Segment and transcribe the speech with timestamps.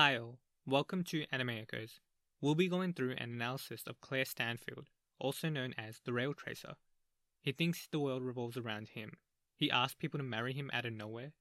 [0.00, 1.98] Hi all, welcome to Anime Echoes.
[2.40, 4.86] We'll be going through an analysis of Claire Stanfield,
[5.18, 6.74] also known as the Rail Tracer.
[7.42, 9.14] He thinks the world revolves around him.
[9.56, 11.32] He asks people to marry him out of nowhere,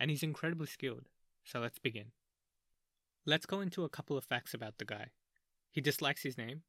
[0.00, 1.10] and he's incredibly skilled.
[1.44, 2.12] So let's begin.
[3.26, 5.08] Let's go into a couple of facts about the guy.
[5.70, 6.62] He dislikes his name.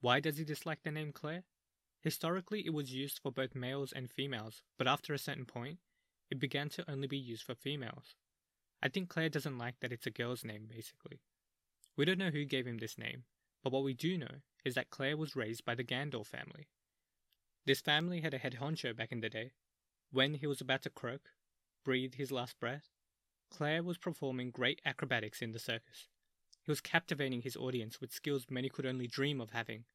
[0.00, 1.44] Why does he dislike the name Claire?
[2.00, 5.80] Historically, it was used for both males and females, but after a certain point,
[6.30, 8.14] it began to only be used for females.
[8.82, 11.20] I think Claire doesn't like that it's a girl's name, basically.
[11.96, 13.24] We don't know who gave him this name,
[13.62, 16.68] but what we do know is that Claire was raised by the Gandor family.
[17.66, 19.52] This family had a head honcho back in the day.
[20.10, 21.32] When he was about to croak,
[21.84, 22.88] breathe his last breath,
[23.50, 26.06] Claire was performing great acrobatics in the circus.
[26.62, 29.86] He was captivating his audience with skills many could only dream of having.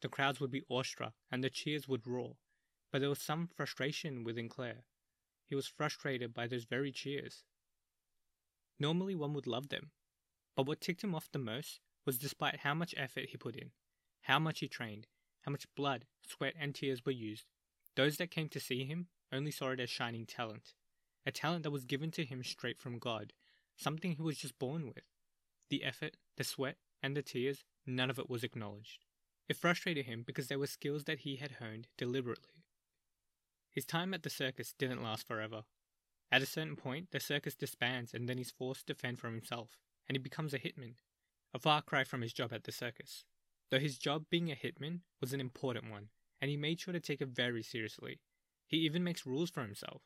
[0.00, 2.36] The crowds would be awestruck and the cheers would roar,
[2.90, 4.84] but there was some frustration within Claire.
[5.46, 7.44] He was frustrated by those very cheers.
[8.80, 9.90] Normally one would love them,
[10.56, 13.70] but what ticked him off the most was despite how much effort he put in,
[14.22, 15.06] how much he trained,
[15.42, 17.46] how much blood, sweat, and tears were used,
[17.96, 20.74] those that came to see him only saw it as shining talent,
[21.26, 23.32] a talent that was given to him straight from God,
[23.76, 25.04] something he was just born with.
[25.70, 29.04] The effort, the sweat, and the tears, none of it was acknowledged.
[29.48, 32.64] It frustrated him because they were skills that he had honed deliberately.
[33.70, 35.64] His time at the circus didn't last forever.
[36.30, 39.78] At a certain point, the circus disbands and then he's forced to fend for himself,
[40.06, 40.94] and he becomes a hitman,
[41.54, 43.24] a far cry from his job at the circus.
[43.70, 46.08] Though his job being a hitman was an important one,
[46.40, 48.20] and he made sure to take it very seriously.
[48.66, 50.02] He even makes rules for himself.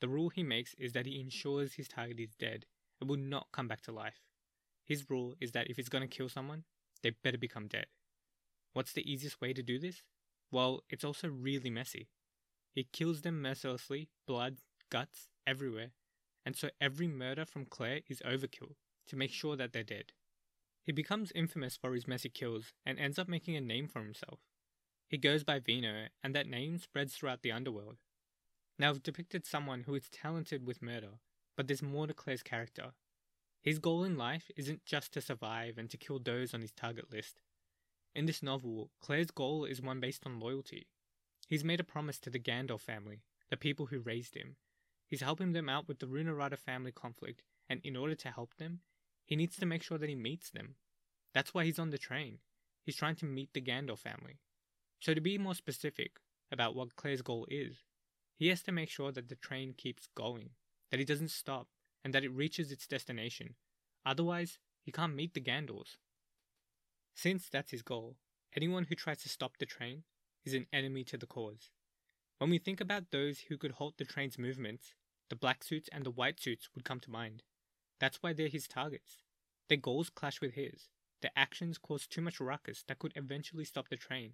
[0.00, 2.66] The rule he makes is that he ensures his target is dead
[3.00, 4.20] and will not come back to life.
[4.84, 6.64] His rule is that if he's going to kill someone,
[7.02, 7.86] they better become dead.
[8.72, 10.02] What's the easiest way to do this?
[10.50, 12.08] Well, it's also really messy.
[12.74, 14.58] He kills them mercilessly, blood,
[14.90, 15.92] guts, everywhere,
[16.44, 18.74] and so every murder from Claire is overkill
[19.08, 20.12] to make sure that they're dead.
[20.82, 24.40] He becomes infamous for his messy kills and ends up making a name for himself.
[25.08, 27.96] He goes by Vino, and that name spreads throughout the underworld.
[28.78, 31.20] Now, I've depicted someone who is talented with murder,
[31.56, 32.92] but there's more to Claire's character.
[33.62, 37.10] His goal in life isn't just to survive and to kill those on his target
[37.10, 37.40] list.
[38.14, 40.88] In this novel, Claire's goal is one based on loyalty.
[41.48, 44.56] He's made a promise to the Gandor family, the people who raised him,
[45.06, 48.80] He's helping them out with the Runorata family conflict, and in order to help them,
[49.24, 50.76] he needs to make sure that he meets them.
[51.32, 52.38] That's why he's on the train.
[52.84, 54.38] He's trying to meet the Gandor family.
[55.00, 56.20] So, to be more specific
[56.52, 57.84] about what Claire's goal is,
[58.36, 60.50] he has to make sure that the train keeps going,
[60.90, 61.68] that it doesn't stop,
[62.04, 63.54] and that it reaches its destination.
[64.04, 65.96] Otherwise, he can't meet the Gandors.
[67.14, 68.16] Since that's his goal,
[68.54, 70.02] anyone who tries to stop the train
[70.44, 71.70] is an enemy to the cause.
[72.38, 74.94] When we think about those who could halt the train's movements,
[75.30, 77.42] the black suits and the white suits would come to mind.
[78.00, 79.22] That's why they're his targets.
[79.68, 80.88] Their goals clash with his.
[81.22, 84.32] Their actions cause too much ruckus that could eventually stop the train.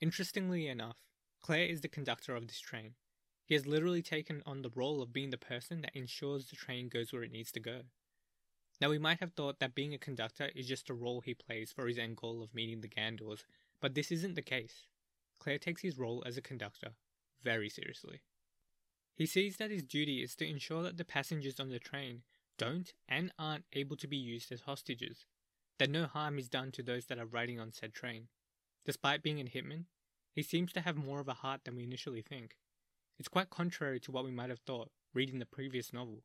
[0.00, 0.98] Interestingly enough,
[1.42, 2.94] Claire is the conductor of this train.
[3.44, 6.88] He has literally taken on the role of being the person that ensures the train
[6.88, 7.80] goes where it needs to go.
[8.80, 11.72] Now, we might have thought that being a conductor is just a role he plays
[11.72, 13.44] for his end goal of meeting the Gandors,
[13.80, 14.86] but this isn't the case.
[15.40, 16.90] Claire takes his role as a conductor
[17.42, 18.20] very seriously.
[19.16, 22.22] He sees that his duty is to ensure that the passengers on the train
[22.58, 25.24] don't and aren't able to be used as hostages,
[25.78, 28.28] that no harm is done to those that are riding on said train.
[28.84, 29.84] Despite being a hitman,
[30.32, 32.56] he seems to have more of a heart than we initially think.
[33.18, 36.22] It's quite contrary to what we might have thought reading the previous novel.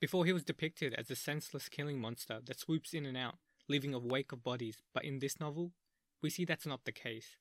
[0.00, 3.36] Before he was depicted as a senseless killing monster that swoops in and out,
[3.68, 5.72] leaving a wake of bodies, but in this novel,
[6.20, 7.36] we see that's not the case.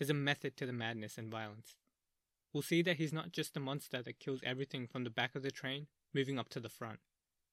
[0.00, 1.76] There's a method to the madness and violence
[2.52, 5.42] we'll see that he's not just a monster that kills everything from the back of
[5.42, 7.00] the train moving up to the front.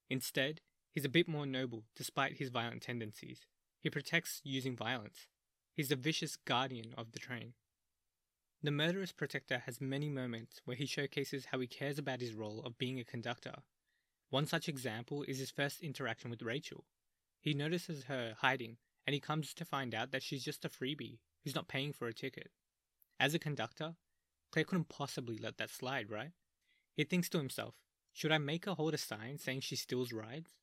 [0.10, 3.42] Instead, he's a bit more noble despite his violent tendencies.
[3.80, 5.28] He protects using violence.
[5.74, 7.54] He's the vicious guardian of the train.
[8.64, 12.64] The murderous protector has many moments where he showcases how he cares about his role
[12.66, 13.54] of being a conductor.
[14.30, 16.86] One such example is his first interaction with Rachel.
[17.40, 21.20] He notices her hiding, and he comes to find out that she's just a freebie
[21.48, 22.52] who's not paying for a ticket.
[23.22, 23.96] As a conductor,
[24.52, 26.32] Claire couldn't possibly let that slide, right?
[26.94, 27.76] He thinks to himself,
[28.12, 30.56] should I make her hold a sign saying she steals rides?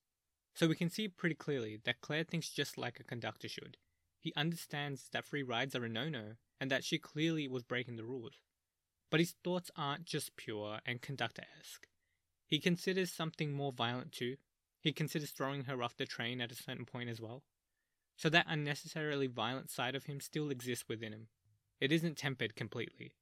[0.54, 3.78] So we can see pretty clearly that Claire thinks just like a conductor should.
[4.20, 7.96] He understands that free rides are a no no and that she clearly was breaking
[7.96, 8.42] the rules.
[9.10, 11.86] But his thoughts aren't just pure and conductor esque.
[12.46, 14.36] He considers something more violent too.
[14.82, 17.42] He considers throwing her off the train at a certain point as well.
[18.16, 21.28] So that unnecessarily violent side of him still exists within him.
[21.80, 23.14] It isn't tempered completely.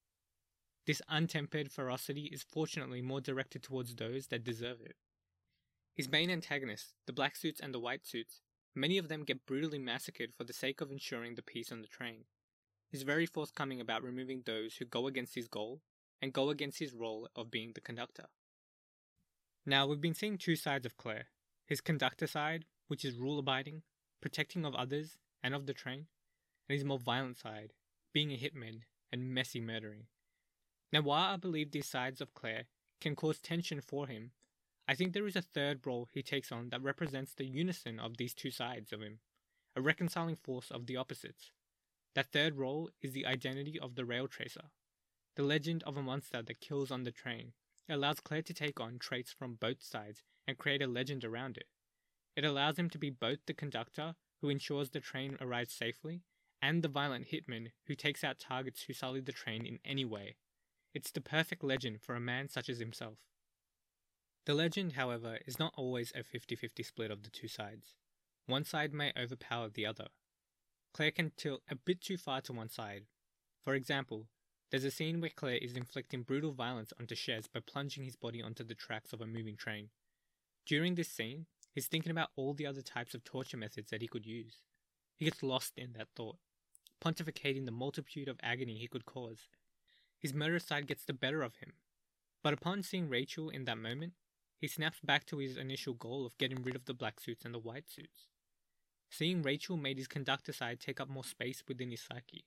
[0.87, 4.97] This untempered ferocity is fortunately more directed towards those that deserve it.
[5.95, 8.41] His main antagonists, the black suits and the white suits,
[8.75, 11.89] many of them get brutally massacred for the sake of ensuring the peace on the
[11.89, 12.25] train.
[12.89, 15.81] He's very forthcoming about removing those who go against his goal
[16.21, 18.27] and go against his role of being the conductor.
[19.65, 21.29] Now, we've been seeing two sides of Claire
[21.67, 23.83] his conductor side, which is rule abiding,
[24.23, 26.07] protecting of others and of the train,
[26.69, 27.75] and his more violent side,
[28.15, 28.83] being a hitman
[29.13, 30.07] and messy murdering.
[30.93, 32.65] Now, while I believe these sides of Claire
[33.01, 34.31] can cause tension for him,
[34.89, 38.17] I think there is a third role he takes on that represents the unison of
[38.17, 39.19] these two sides of him,
[39.77, 41.51] a reconciling force of the opposites.
[42.15, 44.71] That third role is the identity of the rail tracer,
[45.35, 47.53] the legend of a monster that kills on the train.
[47.89, 51.57] It allows Claire to take on traits from both sides and create a legend around
[51.57, 51.67] it.
[52.37, 56.23] It allows him to be both the conductor, who ensures the train arrives safely,
[56.61, 60.37] and the violent hitman who takes out targets who sully the train in any way.
[60.95, 63.19] It's the perfect legend for a man such as himself.
[64.45, 67.95] The legend, however, is not always a 50 50 split of the two sides.
[68.47, 70.09] One side may overpower the other.
[70.93, 73.05] Claire can tilt a bit too far to one side.
[73.63, 74.27] For example,
[74.71, 78.43] there's a scene where Claire is inflicting brutal violence onto Czes by plunging his body
[78.43, 79.91] onto the tracks of a moving train.
[80.67, 84.09] During this scene, he's thinking about all the other types of torture methods that he
[84.09, 84.61] could use.
[85.17, 86.37] He gets lost in that thought,
[87.05, 89.49] pontificating the multitude of agony he could cause.
[90.19, 91.73] His murderous side gets the better of him.
[92.43, 94.13] But upon seeing Rachel in that moment,
[94.59, 97.53] he snaps back to his initial goal of getting rid of the black suits and
[97.53, 98.29] the white suits.
[99.11, 102.45] Seeing Rachel made his conductor side take up more space within his psyche,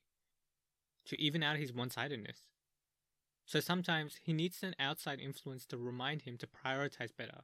[1.04, 2.48] to even out his one sidedness.
[3.44, 7.42] So sometimes he needs an outside influence to remind him to prioritize better,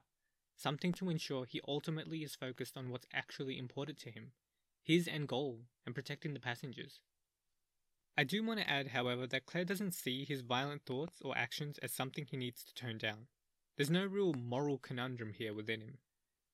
[0.62, 4.32] something to ensure he ultimately is focused on what's actually important to him,
[4.82, 7.00] his end goal, and protecting the passengers.
[8.16, 11.78] I do want to add, however, that Claire doesn't see his violent thoughts or actions
[11.78, 13.26] as something he needs to tone down.
[13.76, 15.98] There's no real moral conundrum here within him.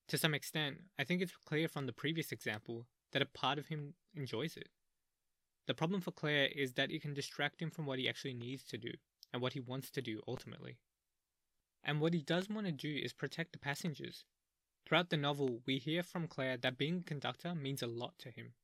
[0.08, 3.66] To some extent, I think it's clear from the previous example that a part of
[3.66, 4.68] him enjoys it.
[5.66, 8.64] The problem for Claire is that it can distract him from what he actually needs
[8.64, 8.92] to do
[9.32, 10.78] and what he wants to do ultimately.
[11.84, 14.24] And what he does want to do is protect the passengers.
[14.86, 18.30] Throughout the novel, we hear from Claire that being a conductor means a lot to
[18.30, 18.54] him,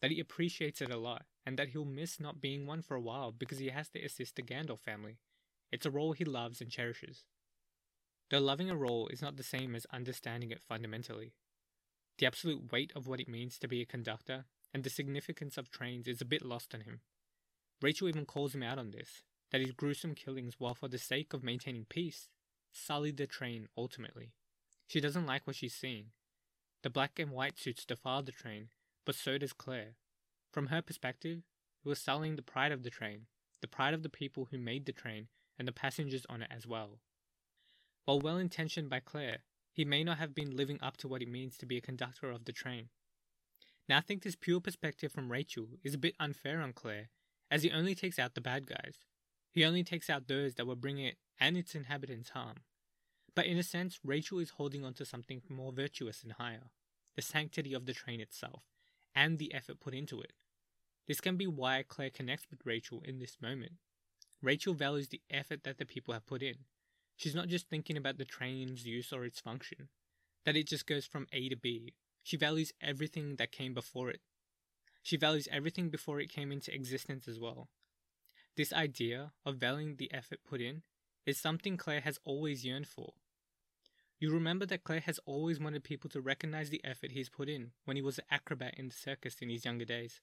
[0.00, 3.00] that he appreciates it a lot, and that he'll miss not being one for a
[3.00, 5.18] while because he has to assist the Gandor family.
[5.70, 7.24] It's a role he loves and cherishes.
[8.30, 11.34] Though loving a role is not the same as understanding it fundamentally.
[12.18, 15.70] The absolute weight of what it means to be a conductor and the significance of
[15.70, 17.00] trains is a bit lost on him.
[17.80, 21.34] Rachel even calls him out on this, that his gruesome killings, while for the sake
[21.34, 22.28] of maintaining peace,
[22.72, 24.32] sullied the train ultimately.
[24.86, 26.06] She doesn't like what she's seeing.
[26.82, 28.68] The black and white suits defile the train,
[29.04, 29.94] but so does Claire.
[30.52, 31.42] From her perspective,
[31.84, 33.26] it was sullying the pride of the train,
[33.60, 35.28] the pride of the people who made the train,
[35.58, 36.98] and the passengers on it as well.
[38.04, 39.38] While well intentioned by Claire,
[39.72, 42.30] he may not have been living up to what it means to be a conductor
[42.30, 42.88] of the train.
[43.88, 47.10] Now, I think this pure perspective from Rachel is a bit unfair on Claire,
[47.50, 48.96] as he only takes out the bad guys.
[49.50, 52.58] He only takes out those that will bring it and its inhabitants harm.
[53.34, 56.70] But in a sense, Rachel is holding on to something more virtuous and higher
[57.16, 58.62] the sanctity of the train itself,
[59.14, 60.32] and the effort put into it.
[61.06, 63.72] This can be why Claire connects with Rachel in this moment.
[64.40, 66.54] Rachel values the effort that the people have put in.
[67.16, 69.88] She's not just thinking about the train's use or its function,
[70.46, 71.92] that it just goes from A to B.
[72.22, 74.20] She values everything that came before it.
[75.02, 77.68] She values everything before it came into existence as well.
[78.56, 80.82] This idea of valuing the effort put in
[81.26, 83.14] is something Claire has always yearned for.
[84.18, 87.72] You remember that Claire has always wanted people to recognize the effort he's put in
[87.84, 90.20] when he was an acrobat in the circus in his younger days.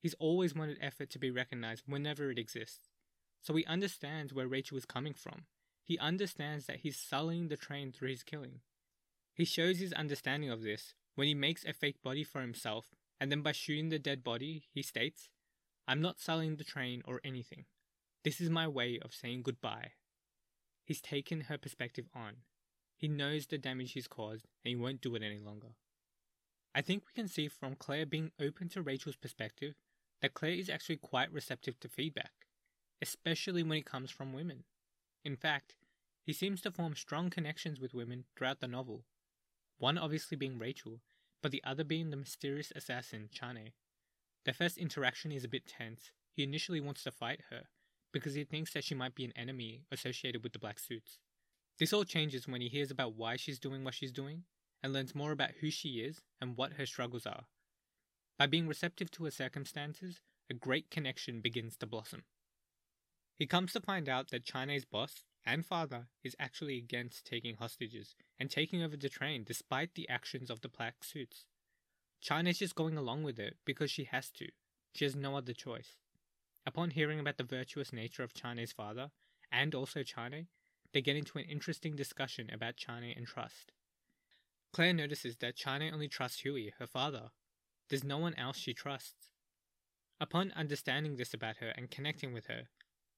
[0.00, 2.88] He's always wanted effort to be recognized whenever it exists.
[3.42, 5.44] So he understands where Rachel is coming from.
[5.82, 8.60] He understands that he's sullying the train through his killing.
[9.34, 13.30] He shows his understanding of this when he makes a fake body for himself, and
[13.30, 15.28] then by shooting the dead body, he states,
[15.86, 17.64] I'm not sullying the train or anything.
[18.24, 19.92] This is my way of saying goodbye.
[20.88, 22.36] He's taken her perspective on.
[22.96, 25.74] He knows the damage he's caused and he won't do it any longer.
[26.74, 29.74] I think we can see from Claire being open to Rachel's perspective
[30.22, 32.32] that Claire is actually quite receptive to feedback,
[33.02, 34.64] especially when it comes from women.
[35.26, 35.74] In fact,
[36.24, 39.04] he seems to form strong connections with women throughout the novel,
[39.76, 41.02] one obviously being Rachel,
[41.42, 43.72] but the other being the mysterious assassin, Chane.
[44.46, 46.12] Their first interaction is a bit tense.
[46.32, 47.64] He initially wants to fight her,
[48.12, 51.18] because he thinks that she might be an enemy associated with the black suits.
[51.78, 54.44] This all changes when he hears about why she's doing what she's doing,
[54.82, 57.44] and learns more about who she is and what her struggles are.
[58.38, 62.24] By being receptive to her circumstances, a great connection begins to blossom.
[63.36, 68.14] He comes to find out that Chane's boss, and father is actually against taking hostages
[68.38, 71.46] and taking over the train despite the actions of the black suits.
[72.20, 74.48] Chane's just going along with it because she has to.
[74.92, 75.98] She has no other choice.
[76.66, 79.10] Upon hearing about the virtuous nature of Chane's father,
[79.50, 80.48] and also Chane,
[80.92, 83.72] they get into an interesting discussion about Chane and trust.
[84.72, 87.30] Claire notices that Chane only trusts Huey, her father.
[87.88, 89.30] There's no one else she trusts.
[90.20, 92.68] Upon understanding this about her and connecting with her,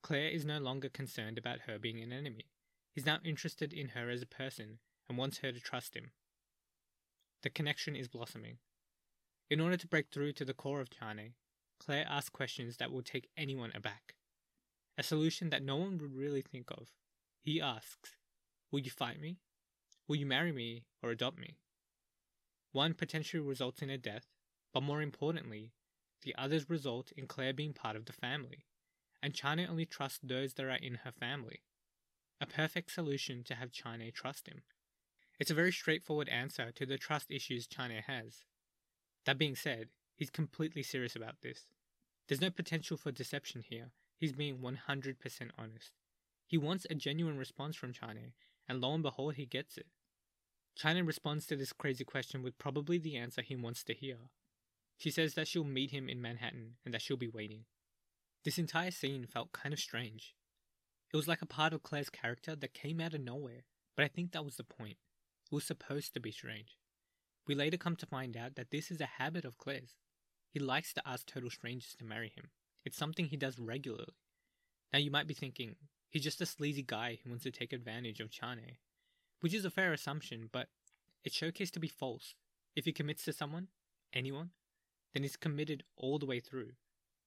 [0.02, 2.46] Claire is no longer concerned about her being an enemy.
[2.94, 4.78] He's now interested in her as a person
[5.08, 6.12] and wants her to trust him.
[7.42, 8.58] The connection is blossoming.
[9.48, 11.34] In order to break through to the core of Chane,
[11.80, 14.14] Claire asks questions that will take anyone aback.
[14.96, 16.90] A solution that no one would really think of.
[17.42, 18.16] He asks,
[18.70, 19.38] Will you fight me?
[20.06, 21.56] Will you marry me or adopt me?
[22.70, 24.26] One potentially results in a death,
[24.72, 25.72] but more importantly,
[26.22, 28.66] the others result in Claire being part of the family
[29.22, 31.60] and Chane only trusts those that are in her family.
[32.40, 34.62] A perfect solution to have Chane trust him.
[35.38, 38.44] It's a very straightforward answer to the trust issues Chane has.
[39.26, 39.88] That being said,
[40.20, 41.64] he's completely serious about this.
[42.28, 44.76] There's no potential for deception here, he's being 100%
[45.58, 45.92] honest.
[46.46, 48.34] He wants a genuine response from Chane,
[48.68, 49.86] and lo and behold, he gets it.
[50.76, 54.18] Chane responds to this crazy question with probably the answer he wants to hear.
[54.98, 57.64] She says that she'll meet him in Manhattan and that she'll be waiting.
[58.44, 60.34] This entire scene felt kind of strange.
[61.12, 63.64] It was like a part of Claire's character that came out of nowhere,
[63.96, 64.98] but I think that was the point.
[65.50, 66.76] It was supposed to be strange.
[67.46, 69.94] We later come to find out that this is a habit of Claire's.
[70.50, 72.50] He likes to ask total strangers to marry him.
[72.84, 74.14] It's something he does regularly.
[74.92, 75.76] Now you might be thinking,
[76.08, 78.76] he's just a sleazy guy who wants to take advantage of Chane,
[79.40, 80.68] which is a fair assumption, but
[81.24, 82.34] it's showcased to be false.
[82.74, 83.68] If he commits to someone,
[84.12, 84.50] anyone,
[85.14, 86.72] then he's committed all the way through.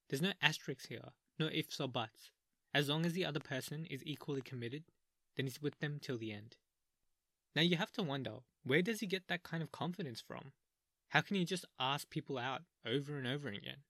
[0.09, 2.31] There's no asterisks here, no ifs or buts.
[2.73, 4.83] As long as the other person is equally committed,
[5.37, 6.57] then he's with them till the end.
[7.55, 10.51] Now you have to wonder, where does he get that kind of confidence from?
[11.13, 13.83] How can he just ask people out over and over again?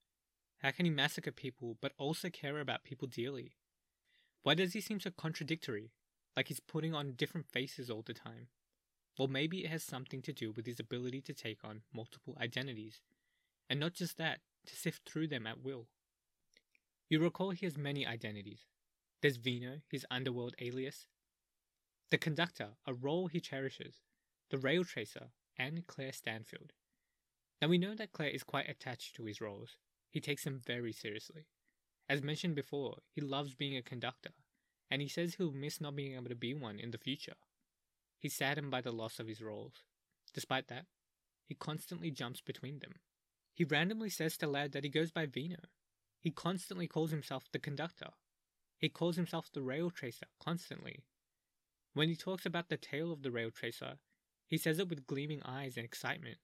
[0.57, 3.53] How can he massacre people but also care about people dearly?
[4.41, 5.93] Why does he seem so contradictory,
[6.35, 8.47] like he's putting on different faces all the time?
[9.17, 12.99] Well, maybe it has something to do with his ability to take on multiple identities.
[13.69, 15.87] And not just that, to sift through them at will.
[17.07, 18.65] You recall he has many identities.
[19.21, 21.07] There's Vino, his underworld alias,
[22.11, 24.01] the conductor, a role he cherishes,
[24.49, 25.27] the rail tracer,
[25.57, 26.73] and Claire Stanfield.
[27.63, 29.77] Now we know that Claire is quite attached to his roles.
[30.09, 31.45] He takes them very seriously.
[32.09, 34.31] As mentioned before, he loves being a conductor,
[34.91, 37.37] and he says he'll miss not being able to be one in the future.
[38.19, 39.85] He's saddened by the loss of his roles.
[40.33, 40.87] Despite that,
[41.45, 42.95] he constantly jumps between them.
[43.53, 45.55] He randomly says to Lad that he goes by Vino,
[46.19, 48.09] he constantly calls himself the conductor.
[48.77, 51.05] He calls himself the rail tracer constantly.
[51.93, 53.99] When he talks about the tale of the rail tracer,
[54.49, 56.39] he says it with gleaming eyes and excitement.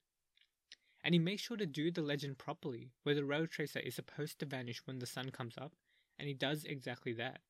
[1.03, 4.39] And he makes sure to do the legend properly, where the rail tracer is supposed
[4.39, 5.73] to vanish when the sun comes up,
[6.17, 7.41] and he does exactly that.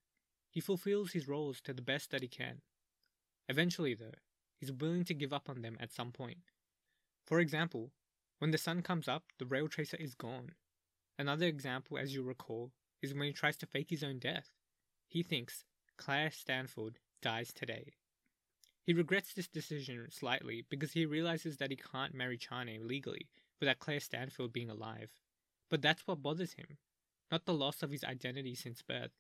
[0.50, 2.62] He fulfills his roles to the best that he can.
[3.48, 4.16] Eventually, though,
[4.58, 6.40] he's willing to give up on them at some point.
[7.26, 7.92] For example,
[8.38, 10.54] when the sun comes up, the rail tracer is gone,
[11.20, 14.52] Another example, as you recall, is when he tries to fake his own death.
[15.10, 15.66] He thinks
[15.98, 17.92] Claire Stanfield dies today.
[18.90, 23.28] He regrets this decision slightly because he realizes that he can't marry Chane legally
[23.60, 25.12] without Claire Stanfield being alive.
[25.70, 26.80] But that's what bothers him,
[27.32, 29.12] not the loss of his identity since birth.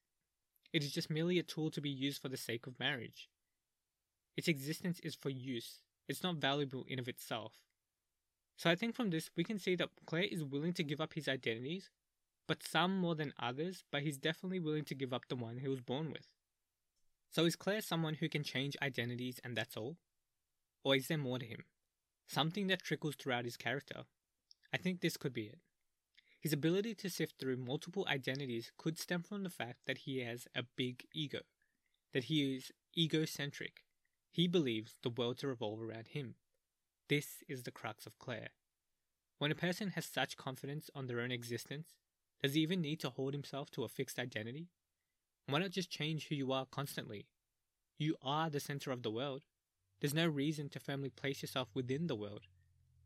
[0.73, 3.29] It is just merely a tool to be used for the sake of marriage.
[4.35, 7.53] Its existence is for use, it's not valuable in of itself.
[8.57, 11.13] So I think from this we can see that Claire is willing to give up
[11.13, 11.91] his identities,
[12.47, 15.67] but some more than others, but he's definitely willing to give up the one he
[15.67, 16.25] was born with.
[17.31, 19.97] So is Claire someone who can change identities and that's all?
[20.83, 21.65] Or is there more to him?
[22.27, 24.03] Something that trickles throughout his character?
[24.73, 25.59] I think this could be it.
[26.39, 30.47] His ability to sift through multiple identities could stem from the fact that he has
[30.55, 31.41] a big ego,
[32.13, 33.83] that he is egocentric.
[34.31, 36.35] He believes the world to revolve around him.
[37.09, 38.49] This is the crux of Claire.
[39.37, 41.89] When a person has such confidence on their own existence,
[42.41, 44.69] does he even need to hold himself to a fixed identity?
[45.49, 47.25] Why not just change who you are constantly?
[47.97, 49.41] You are the center of the world.
[49.99, 52.47] There's no reason to firmly place yourself within the world.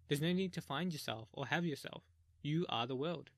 [0.08, 2.04] There's no need to find yourself or have yourself.
[2.42, 3.30] You are the world.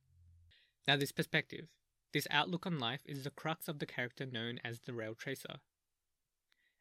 [0.87, 1.67] Now, this perspective,
[2.13, 5.57] this outlook on life is the crux of the character known as the Rail Tracer.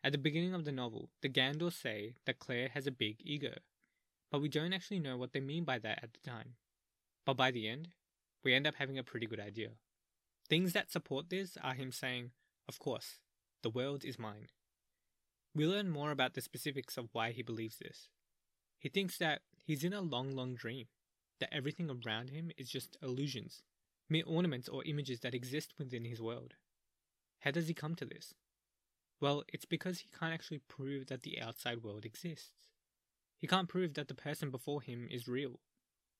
[0.02, 3.54] At the beginning of the novel, the Gandors say that Claire has a big ego,
[4.31, 6.54] but we don't actually know what they mean by that at the time.
[7.25, 7.88] But by the end,
[8.43, 9.71] we end up having a pretty good idea.
[10.49, 12.31] Things that support this are him saying,
[12.69, 13.19] Of course,
[13.63, 14.49] the world is mine.
[15.55, 18.09] We learn more about the specifics of why he believes this.
[18.79, 20.87] He thinks that he's in a long, long dream,
[21.41, 23.63] that everything around him is just illusions,
[24.11, 26.55] mere ornaments or images that exist within his world.
[27.41, 28.35] How does he come to this?
[29.21, 32.69] Well, it's because he can't actually prove that the outside world exists.
[33.39, 35.61] He can't prove that the person before him is real.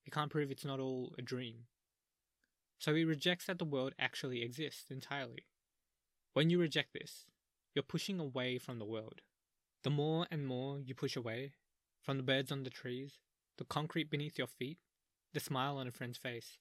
[0.03, 1.67] He can't prove it's not all a dream.
[2.79, 5.47] So he rejects that the world actually exists entirely.
[6.33, 7.25] When you reject this,
[7.75, 9.21] you're pushing away from the world.
[9.83, 11.53] The more and more you push away,
[12.03, 13.19] from the birds on the trees,
[13.59, 14.79] the concrete beneath your feet,
[15.33, 16.59] the smile on a friend's face,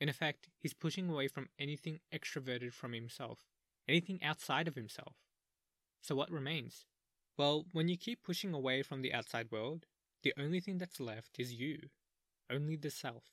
[0.00, 3.46] in effect, he's pushing away from anything extroverted from himself,
[3.88, 5.16] anything outside of himself.
[6.02, 6.84] So what remains?
[7.36, 9.86] Well, when you keep pushing away from the outside world,
[10.22, 11.90] the only thing that's left is you,
[12.50, 13.24] only the self.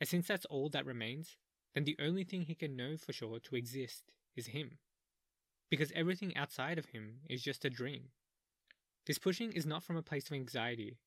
[0.00, 1.36] And since that's all that remains,
[1.74, 4.04] then the only thing he can know for sure to exist
[4.36, 4.78] is him.
[5.70, 8.10] Because everything outside of him is just a dream.
[9.06, 10.98] This pushing is not from a place of anxiety.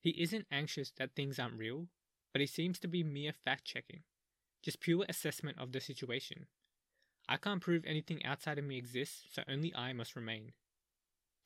[0.00, 1.88] He isn't anxious that things aren't real,
[2.32, 4.02] but it seems to be mere fact checking,
[4.62, 6.46] just pure assessment of the situation.
[7.28, 10.52] I can't prove anything outside of me exists, so only I must remain.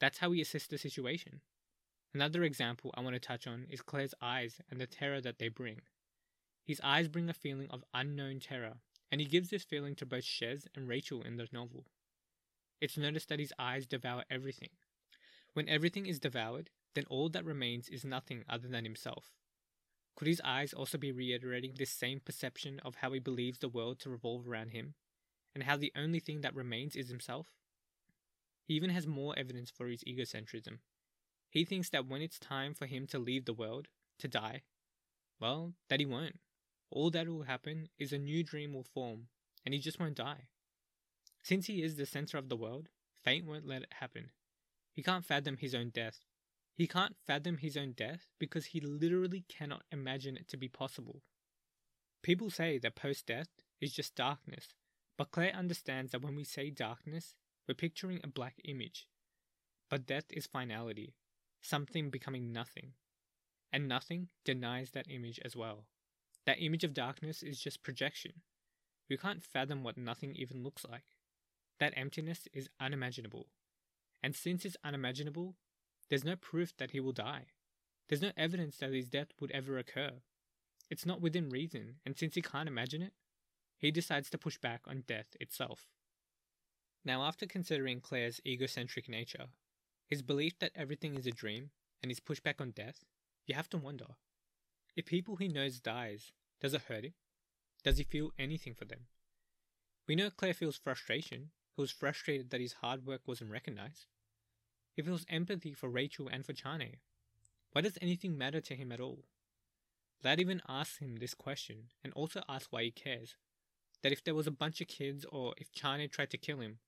[0.01, 1.41] That's how we assess the situation.
[2.15, 5.49] Another example I want to touch on is Claire's eyes and the terror that they
[5.49, 5.81] bring.
[6.65, 8.75] His eyes bring a feeling of unknown terror,
[9.11, 11.87] and he gives this feeling to both Czes and Rachel in the novel.
[12.81, 14.71] It's noticed that his eyes devour everything.
[15.55, 19.33] When everything is devoured, then all that remains is nothing other than himself.
[20.15, 23.99] Could his eyes also be reiterating this same perception of how he believes the world
[24.01, 24.95] to revolve around him,
[25.55, 27.49] and how the only thing that remains is himself?
[28.65, 30.79] He even has more evidence for his egocentrism.
[31.51, 33.89] He thinks that when it's time for him to leave the world,
[34.19, 34.63] to die,
[35.41, 36.39] well, that he won't.
[36.93, 39.29] All that will happen is a new dream will form,
[39.65, 40.49] and he just won't die.
[41.43, 42.91] Since he is the center of the world,
[43.25, 44.31] fate won't let it happen.
[44.93, 46.19] He can't fathom his own death.
[46.75, 51.23] He can't fathom his own death because he literally cannot imagine it to be possible.
[52.23, 53.49] People say that post death
[53.81, 54.75] is just darkness,
[55.17, 57.35] but Claire understands that when we say darkness,
[57.67, 59.09] we're picturing a black image.
[59.89, 61.15] But death is finality,
[61.63, 62.93] something becoming nothing.
[63.73, 65.87] And nothing denies that image as well.
[66.47, 68.43] That image of darkness is just projection.
[69.09, 71.05] We can't fathom what nothing even looks like.
[71.79, 73.47] That emptiness is unimaginable.
[74.23, 75.57] And since it's unimaginable,
[76.09, 77.47] there's no proof that he will die.
[78.09, 80.13] There's no evidence that his death would ever occur.
[80.91, 83.15] It's not within reason, and since he can't imagine it,
[83.79, 85.87] he decides to push back on death itself.
[87.05, 89.47] Now, after considering Claire's egocentric nature,
[90.07, 91.71] his belief that everything is a dream,
[92.03, 93.05] and his pushback on death,
[93.47, 94.17] you have to wonder
[94.95, 97.15] if people he knows dies, does it hurt him?
[97.83, 99.07] Does he feel anything for them?
[100.07, 101.51] We know Claire feels frustration.
[101.77, 104.07] He was frustrated that his hard work wasn't recognized.
[104.95, 106.99] He feels empathy for Rachel and for Chane.
[107.73, 109.25] Why does anything matter to him at all?
[110.23, 113.37] Lad even asks him this question and also asks why he cares.
[114.03, 116.79] That if there was a bunch of kids or if Chane tried to kill him,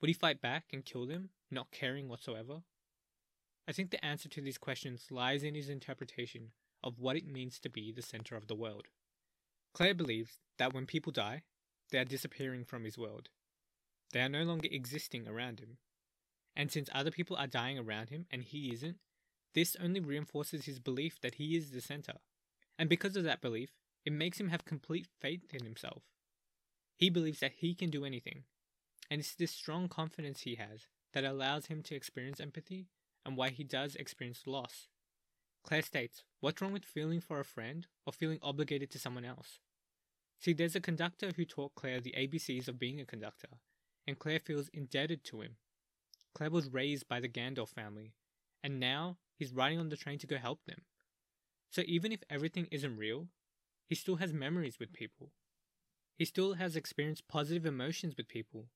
[0.00, 2.62] would he fight back and kill them, not caring whatsoever?
[3.66, 7.58] I think the answer to these questions lies in his interpretation of what it means
[7.60, 8.86] to be the center of the world.
[9.74, 11.42] Claire believes that when people die,
[11.90, 13.28] they are disappearing from his world.
[14.12, 15.78] They are no longer existing around him.
[16.56, 18.96] And since other people are dying around him and he isn't,
[19.54, 22.14] this only reinforces his belief that he is the center.
[22.78, 23.70] And because of that belief,
[24.04, 26.02] it makes him have complete faith in himself.
[26.96, 28.44] He believes that he can do anything.
[29.10, 32.86] And it's this strong confidence he has that allows him to experience empathy
[33.24, 34.88] and why he does experience loss.
[35.62, 39.60] Claire states, What's wrong with feeling for a friend or feeling obligated to someone else?
[40.40, 43.48] See, there's a conductor who taught Claire the ABCs of being a conductor,
[44.06, 45.56] and Claire feels indebted to him.
[46.34, 48.14] Claire was raised by the Gandor family,
[48.62, 50.82] and now he's riding on the train to go help them.
[51.70, 53.28] So even if everything isn't real,
[53.86, 55.32] he still has memories with people.
[56.16, 58.68] He still has experienced positive emotions with people,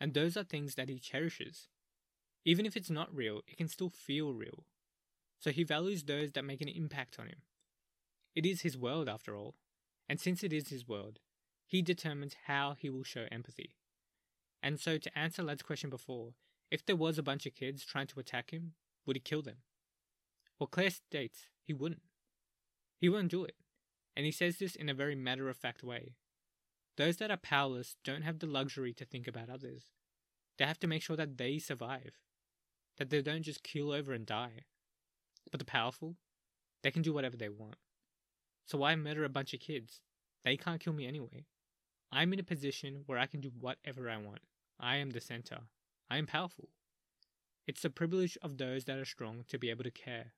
[0.00, 1.68] and those are things that he cherishes.
[2.44, 4.64] Even if it's not real, it can still feel real.
[5.42, 7.42] So he values those that make an impact on him.
[8.36, 9.56] It is his world, after all,
[10.08, 11.18] and since it is his world,
[11.66, 13.74] he determines how he will show empathy.
[14.62, 16.34] And so, to answer Lad's question before,
[16.70, 18.74] if there was a bunch of kids trying to attack him,
[19.04, 19.56] would he kill them?
[20.60, 22.02] Well, Claire states he wouldn't.
[23.00, 23.56] He won't do it,
[24.14, 26.14] and he says this in a very matter of fact way.
[26.96, 29.90] Those that are powerless don't have the luxury to think about others.
[30.56, 32.20] They have to make sure that they survive
[32.98, 34.66] that they don't just keel over and die.
[35.52, 36.16] But the powerful,
[36.82, 37.76] they can do whatever they want.
[38.66, 40.00] So why murder a bunch of kids?
[40.44, 41.44] They can't kill me anyway.
[42.10, 44.40] I'm in a position where I can do whatever I want.
[44.80, 45.58] I am the center.
[46.10, 46.70] I am powerful.
[47.66, 50.32] It's the privilege of those that are strong to be able to care.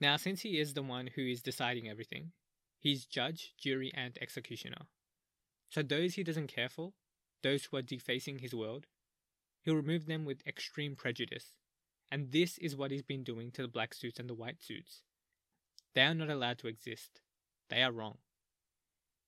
[0.00, 2.32] Now, since he is the one who is deciding everything,
[2.78, 4.86] he's judge, jury, and executioner.
[5.68, 6.92] So those he doesn't care for,
[7.42, 8.86] those who are defacing his world,
[9.62, 11.56] he'll remove them with extreme prejudice.
[12.10, 15.02] And this is what he's been doing to the black suits and the white suits.
[15.94, 17.20] They are not allowed to exist.
[17.68, 18.18] They are wrong.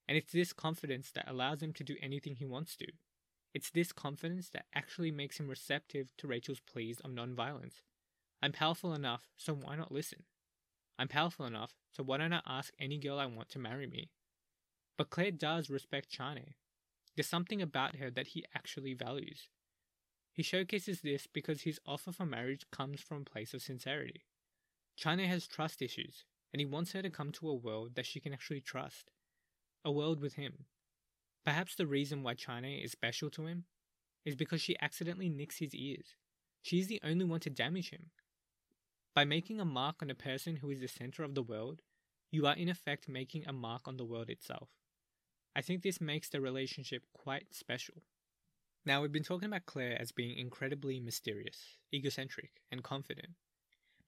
[0.06, 2.86] And it's this confidence that allows him to do anything he wants to.
[3.54, 7.82] It's this confidence that actually makes him receptive to Rachel's pleas of non-violence.
[8.40, 10.24] I'm powerful enough, so why not listen?
[10.98, 14.10] I'm powerful enough, so why don't I ask any girl I want to marry me?
[14.96, 16.54] But Claire does respect Chane.
[17.16, 19.48] There's something about her that he actually values.
[20.38, 24.22] He showcases this because his offer for marriage comes from a place of sincerity.
[24.96, 28.20] Chane has trust issues, and he wants her to come to a world that she
[28.20, 29.10] can actually trust.
[29.84, 30.66] A world with him.
[31.44, 33.64] Perhaps the reason why Chane is special to him
[34.24, 36.14] is because she accidentally nicks his ears.
[36.62, 38.10] She is the only one to damage him.
[39.16, 41.82] By making a mark on a person who is the center of the world,
[42.30, 44.68] you are in effect making a mark on the world itself.
[45.56, 48.04] I think this makes the relationship quite special.
[48.88, 53.34] Now, we've been talking about Claire as being incredibly mysterious, egocentric, and confident,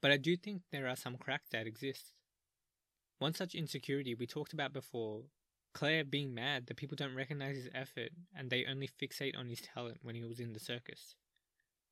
[0.01, 2.15] but I do think there are some cracks that exist.
[3.19, 5.25] One such insecurity we talked about before
[5.75, 9.61] Claire being mad that people don't recognize his effort and they only fixate on his
[9.61, 11.15] talent when he was in the circus.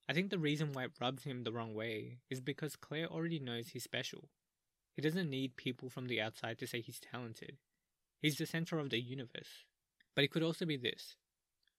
[0.08, 3.38] I think the reason why it rubs him the wrong way is because Claire already
[3.38, 4.30] knows he's special.
[4.96, 7.58] He doesn't need people from the outside to say he's talented.
[8.22, 9.66] He's the center of the universe.
[10.14, 11.16] But it could also be this.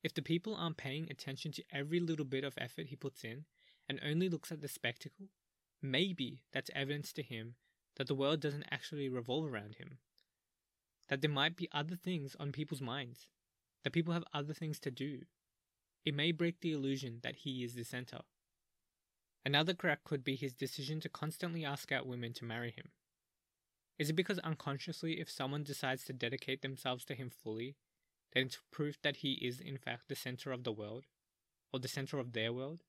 [0.03, 3.45] If the people aren't paying attention to every little bit of effort he puts in
[3.87, 5.27] and only looks at the spectacle,
[5.81, 7.55] maybe that's evidence to him
[7.97, 9.97] that the world doesn't actually revolve around him.
[11.09, 13.27] That there might be other things on people's minds,
[13.83, 15.21] that people have other things to do.
[16.05, 18.19] It may break the illusion that he is the center.
[19.45, 22.91] Another crack could be his decision to constantly ask out women to marry him.
[23.97, 27.75] Is it because unconsciously, if someone decides to dedicate themselves to him fully,
[28.33, 31.05] then it's proof that he is in fact the center of the world,
[31.73, 32.83] or the center of their world?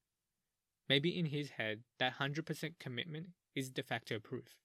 [0.88, 4.57] Maybe in his head, that 100% commitment is de facto proof.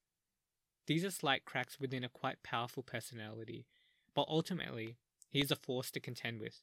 [0.87, 3.65] These are slight cracks within a quite powerful personality,
[4.13, 4.97] but ultimately,
[5.29, 6.61] he is a force to contend with.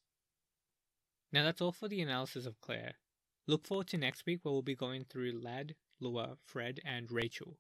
[1.33, 2.95] Now that's all for the analysis of Claire.
[3.47, 7.59] Look forward to next week where we'll be going through Lad, Lua, Fred, and Rachel.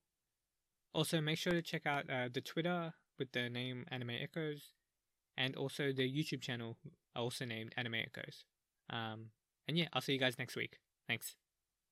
[0.94, 4.72] Also, make sure to check out uh, the Twitter with the name Anime Echoes,
[5.36, 6.76] and also the YouTube channel,
[7.16, 8.44] also named Anime Echoes.
[8.90, 9.30] Um,
[9.68, 10.78] and yeah, I'll see you guys next week.
[11.08, 11.36] Thanks.